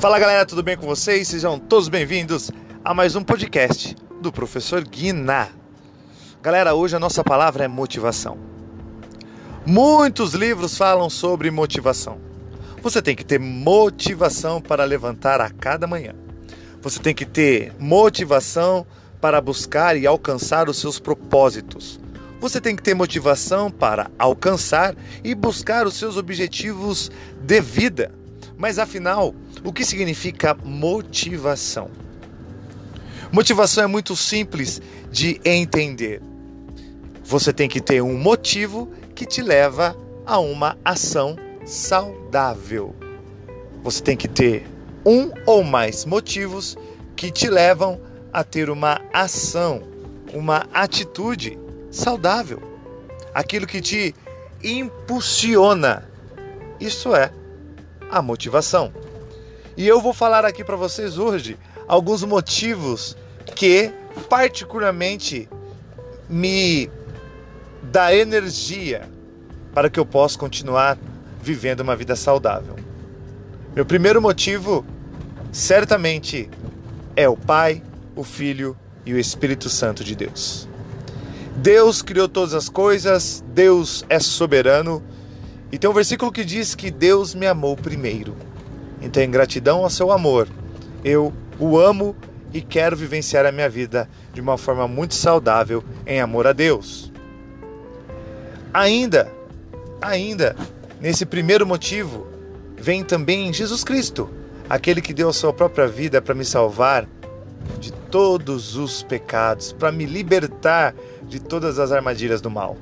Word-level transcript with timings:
Fala 0.00 0.18
galera, 0.18 0.46
tudo 0.46 0.62
bem 0.62 0.78
com 0.78 0.86
vocês? 0.86 1.28
Sejam 1.28 1.58
todos 1.58 1.90
bem-vindos 1.90 2.50
a 2.82 2.94
mais 2.94 3.14
um 3.14 3.22
podcast 3.22 3.94
do 4.22 4.32
professor 4.32 4.82
Guiná. 4.82 5.48
Galera, 6.40 6.72
hoje 6.72 6.96
a 6.96 6.98
nossa 6.98 7.22
palavra 7.22 7.64
é 7.64 7.68
motivação. 7.68 8.38
Muitos 9.66 10.32
livros 10.32 10.74
falam 10.74 11.10
sobre 11.10 11.50
motivação. 11.50 12.18
Você 12.80 13.02
tem 13.02 13.14
que 13.14 13.26
ter 13.26 13.38
motivação 13.38 14.58
para 14.58 14.84
levantar 14.84 15.38
a 15.38 15.50
cada 15.50 15.86
manhã. 15.86 16.14
Você 16.80 16.98
tem 16.98 17.14
que 17.14 17.26
ter 17.26 17.74
motivação 17.78 18.86
para 19.20 19.38
buscar 19.38 19.98
e 19.98 20.06
alcançar 20.06 20.70
os 20.70 20.78
seus 20.78 20.98
propósitos. 20.98 22.00
Você 22.40 22.58
tem 22.58 22.74
que 22.74 22.82
ter 22.82 22.94
motivação 22.94 23.70
para 23.70 24.10
alcançar 24.18 24.94
e 25.22 25.34
buscar 25.34 25.86
os 25.86 25.92
seus 25.92 26.16
objetivos 26.16 27.10
de 27.42 27.60
vida. 27.60 28.18
Mas 28.56 28.78
afinal, 28.78 29.34
o 29.64 29.72
que 29.72 29.84
significa 29.84 30.56
motivação? 30.64 31.90
Motivação 33.32 33.84
é 33.84 33.86
muito 33.86 34.16
simples 34.16 34.80
de 35.10 35.40
entender. 35.44 36.20
Você 37.24 37.52
tem 37.52 37.68
que 37.68 37.80
ter 37.80 38.02
um 38.02 38.18
motivo 38.18 38.90
que 39.14 39.24
te 39.24 39.42
leva 39.42 39.96
a 40.26 40.38
uma 40.38 40.76
ação 40.84 41.36
saudável. 41.64 42.94
Você 43.84 44.02
tem 44.02 44.16
que 44.16 44.26
ter 44.26 44.66
um 45.06 45.30
ou 45.46 45.62
mais 45.62 46.04
motivos 46.04 46.76
que 47.14 47.30
te 47.30 47.48
levam 47.48 48.00
a 48.32 48.42
ter 48.42 48.68
uma 48.70 49.00
ação, 49.12 49.82
uma 50.32 50.66
atitude 50.72 51.58
saudável. 51.90 52.60
Aquilo 53.34 53.66
que 53.66 53.80
te 53.80 54.14
impulsiona. 54.62 56.08
Isso 56.80 57.14
é 57.14 57.32
a 58.10 58.20
motivação. 58.20 58.92
E 59.80 59.88
eu 59.88 59.98
vou 59.98 60.12
falar 60.12 60.44
aqui 60.44 60.62
para 60.62 60.76
vocês 60.76 61.16
hoje 61.16 61.56
alguns 61.88 62.22
motivos 62.22 63.16
que 63.56 63.90
particularmente 64.28 65.48
me 66.28 66.90
dá 67.84 68.14
energia 68.14 69.08
para 69.72 69.88
que 69.88 69.98
eu 69.98 70.04
possa 70.04 70.38
continuar 70.38 70.98
vivendo 71.42 71.80
uma 71.80 71.96
vida 71.96 72.14
saudável. 72.14 72.76
Meu 73.74 73.86
primeiro 73.86 74.20
motivo 74.20 74.84
certamente 75.50 76.50
é 77.16 77.26
o 77.26 77.34
Pai, 77.34 77.82
o 78.14 78.22
Filho 78.22 78.76
e 79.06 79.14
o 79.14 79.18
Espírito 79.18 79.70
Santo 79.70 80.04
de 80.04 80.14
Deus. 80.14 80.68
Deus 81.56 82.02
criou 82.02 82.28
todas 82.28 82.52
as 82.52 82.68
coisas, 82.68 83.42
Deus 83.54 84.04
é 84.10 84.20
soberano. 84.20 85.02
E 85.72 85.78
tem 85.78 85.88
um 85.88 85.94
versículo 85.94 86.30
que 86.30 86.44
diz 86.44 86.74
que 86.74 86.90
Deus 86.90 87.34
me 87.34 87.46
amou 87.46 87.78
primeiro. 87.78 88.49
Então, 89.00 89.22
em 89.22 89.30
gratidão 89.30 89.82
ao 89.82 89.90
seu 89.90 90.12
amor, 90.12 90.48
eu 91.04 91.32
o 91.58 91.78
amo 91.78 92.14
e 92.52 92.60
quero 92.60 92.96
vivenciar 92.96 93.46
a 93.46 93.52
minha 93.52 93.68
vida 93.68 94.08
de 94.32 94.40
uma 94.40 94.58
forma 94.58 94.86
muito 94.88 95.14
saudável 95.14 95.82
em 96.06 96.20
amor 96.20 96.46
a 96.46 96.52
Deus. 96.52 97.12
Ainda, 98.72 99.32
ainda, 100.00 100.56
nesse 101.00 101.24
primeiro 101.24 101.66
motivo, 101.66 102.26
vem 102.76 103.04
também 103.04 103.52
Jesus 103.52 103.84
Cristo, 103.84 104.28
aquele 104.68 105.00
que 105.00 105.14
deu 105.14 105.28
a 105.28 105.32
sua 105.32 105.52
própria 105.52 105.86
vida 105.86 106.20
para 106.22 106.34
me 106.34 106.44
salvar 106.44 107.06
de 107.78 107.92
todos 107.92 108.76
os 108.76 109.02
pecados, 109.02 109.72
para 109.72 109.92
me 109.92 110.06
libertar 110.06 110.94
de 111.22 111.40
todas 111.40 111.78
as 111.78 111.92
armadilhas 111.92 112.40
do 112.40 112.50
mal. 112.50 112.76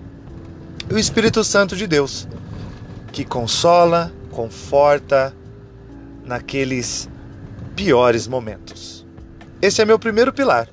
E 0.88 0.94
o 0.94 0.98
Espírito 0.98 1.44
Santo 1.44 1.76
de 1.76 1.86
Deus, 1.86 2.26
que 3.12 3.24
consola, 3.24 4.12
conforta 4.30 5.34
naqueles 6.28 7.08
piores 7.74 8.28
momentos. 8.28 9.06
Esse 9.62 9.80
é 9.80 9.84
meu 9.84 9.98
primeiro 9.98 10.32
pilar, 10.32 10.68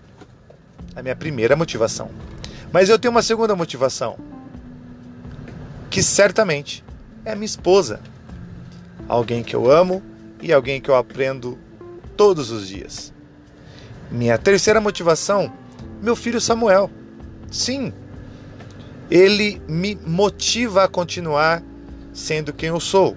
a 0.94 1.02
minha 1.02 1.16
primeira 1.16 1.56
motivação. 1.56 2.12
Mas 2.74 2.90
eu 2.90 3.00
tenho 3.00 3.14
uma 3.14 3.22
segunda 3.22 3.56
motivação, 3.56 4.18
que 5.90 6.04
certamente 6.04 6.84
é 7.24 7.34
minha 7.34 7.46
esposa, 7.46 8.02
alguém 9.08 9.42
que 9.42 9.56
eu 9.56 9.72
amo 9.72 10.04
e 10.42 10.52
alguém 10.52 10.82
que 10.82 10.90
eu 10.90 10.96
aprendo 10.96 11.58
todos 12.18 12.52
os 12.52 12.68
dias. 12.68 13.14
Minha 14.12 14.38
terceira 14.38 14.82
motivação, 14.82 15.52
meu 16.02 16.18
filho 16.18 16.42
Samuel. 16.42 16.92
Sim, 17.50 17.94
ele 19.10 19.62
me 19.70 19.96
motiva 20.06 20.84
a 20.84 20.88
continuar 20.88 21.64
sendo 22.14 22.52
quem 22.52 22.70
eu 22.70 22.80
sou. 22.80 23.16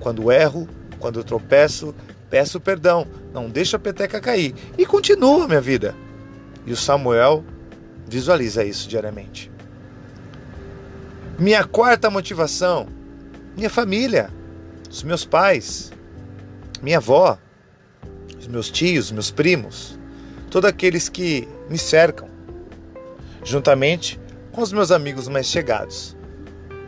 Quando 0.00 0.32
erro, 0.32 0.68
quando 1.04 1.20
eu 1.20 1.24
tropeço, 1.24 1.94
peço 2.30 2.58
perdão, 2.58 3.06
não 3.30 3.50
deixo 3.50 3.76
a 3.76 3.78
peteca 3.78 4.18
cair 4.22 4.54
e 4.78 4.86
continuo 4.86 5.42
a 5.42 5.46
minha 5.46 5.60
vida. 5.60 5.94
E 6.64 6.72
o 6.72 6.76
Samuel 6.78 7.44
visualiza 8.08 8.64
isso 8.64 8.88
diariamente. 8.88 9.52
Minha 11.38 11.62
quarta 11.62 12.08
motivação, 12.08 12.88
minha 13.54 13.68
família, 13.68 14.30
os 14.90 15.02
meus 15.02 15.26
pais, 15.26 15.92
minha 16.80 16.96
avó, 16.96 17.36
os 18.40 18.46
meus 18.46 18.70
tios, 18.70 19.12
meus 19.12 19.30
primos, 19.30 19.98
todos 20.50 20.70
aqueles 20.70 21.10
que 21.10 21.46
me 21.68 21.76
cercam, 21.76 22.30
juntamente 23.44 24.18
com 24.52 24.62
os 24.62 24.72
meus 24.72 24.90
amigos 24.90 25.28
mais 25.28 25.48
chegados. 25.48 26.16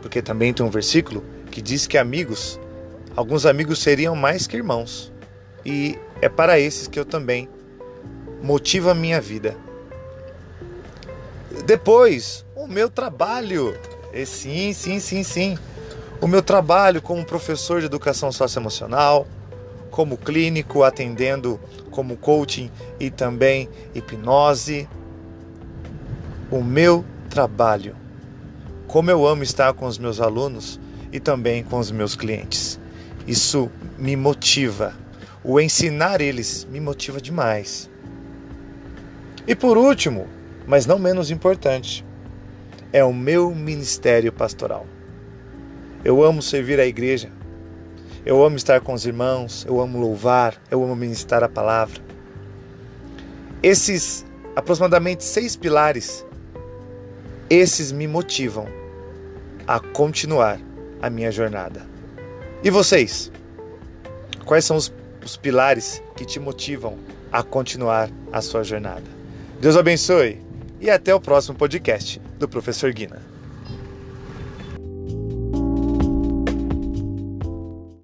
Porque 0.01 0.23
também 0.23 0.55
tem 0.55 0.65
um 0.65 0.71
versículo 0.71 1.23
que 1.51 1.61
diz 1.61 1.85
que 1.85 1.99
amigos, 1.99 2.59
alguns 3.17 3.47
amigos 3.47 3.79
seriam 3.79 4.15
mais 4.15 4.45
que 4.45 4.55
irmãos. 4.55 5.11
E 5.65 5.97
é 6.21 6.29
para 6.29 6.59
esses 6.59 6.87
que 6.87 6.99
eu 6.99 7.03
também 7.03 7.49
motivo 8.43 8.91
a 8.91 8.93
minha 8.93 9.19
vida. 9.19 9.57
Depois, 11.65 12.45
o 12.55 12.67
meu 12.67 12.89
trabalho. 12.89 13.75
E 14.13 14.23
sim, 14.25 14.71
sim, 14.71 14.99
sim, 14.99 15.23
sim. 15.23 15.57
O 16.21 16.27
meu 16.27 16.43
trabalho 16.43 17.01
como 17.01 17.25
professor 17.25 17.79
de 17.79 17.87
educação 17.87 18.31
socioemocional, 18.31 19.27
como 19.89 20.15
clínico, 20.15 20.83
atendendo 20.83 21.59
como 21.89 22.15
coaching 22.17 22.69
e 22.99 23.09
também 23.09 23.67
hipnose. 23.95 24.87
O 26.51 26.63
meu 26.63 27.03
trabalho. 27.31 27.95
Como 28.87 29.09
eu 29.09 29.25
amo 29.25 29.41
estar 29.41 29.73
com 29.73 29.87
os 29.87 29.97
meus 29.97 30.21
alunos 30.21 30.79
e 31.11 31.19
também 31.19 31.63
com 31.63 31.79
os 31.79 31.91
meus 31.91 32.15
clientes. 32.15 32.79
Isso 33.27 33.69
me 33.97 34.15
motiva. 34.15 34.95
O 35.43 35.59
ensinar 35.59 36.21
eles 36.21 36.65
me 36.71 36.79
motiva 36.79 37.19
demais. 37.19 37.89
E 39.45 39.53
por 39.53 39.77
último, 39.77 40.27
mas 40.65 40.85
não 40.85 40.97
menos 40.97 41.29
importante, 41.29 42.05
é 42.93 43.03
o 43.03 43.13
meu 43.13 43.53
ministério 43.53 44.31
pastoral. 44.31 44.85
Eu 46.05 46.23
amo 46.23 46.41
servir 46.41 46.79
a 46.79 46.85
igreja, 46.85 47.29
eu 48.25 48.43
amo 48.43 48.55
estar 48.55 48.79
com 48.81 48.93
os 48.93 49.05
irmãos, 49.05 49.65
eu 49.67 49.81
amo 49.81 49.99
louvar, 49.99 50.55
eu 50.71 50.83
amo 50.83 50.95
ministrar 50.95 51.43
a 51.43 51.49
palavra. 51.49 52.01
Esses 53.61 54.25
aproximadamente 54.55 55.23
seis 55.23 55.55
pilares, 55.55 56.25
esses 57.49 57.91
me 57.91 58.07
motivam 58.07 58.67
a 59.67 59.79
continuar 59.79 60.59
a 61.01 61.09
minha 61.09 61.31
jornada. 61.31 61.96
E 62.63 62.71
vocês? 62.71 63.31
Quais 64.45 64.65
são 64.65 64.77
os, 64.77 64.91
os 65.23 65.37
pilares 65.37 66.01
que 66.15 66.25
te 66.25 66.39
motivam 66.39 66.97
a 67.31 67.43
continuar 67.43 68.09
a 68.31 68.41
sua 68.41 68.63
jornada? 68.63 69.03
Deus 69.61 69.77
abençoe 69.77 70.41
e 70.81 70.89
até 70.89 71.13
o 71.13 71.21
próximo 71.21 71.55
podcast 71.55 72.19
do 72.39 72.47
Professor 72.47 72.91
Guina. 72.91 73.21